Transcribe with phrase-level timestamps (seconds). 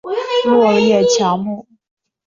[0.47, 1.67] 落叶乔木。